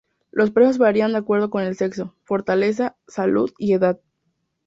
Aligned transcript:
Los 0.31 0.49
precios 0.49 0.79
variaban 0.79 1.11
de 1.11 1.19
acuerdo 1.19 1.51
con 1.51 1.61
el 1.61 1.75
sexo, 1.75 2.15
fortaleza, 2.23 2.97
salud 3.05 3.51
y 3.59 3.73
edad. 3.73 3.99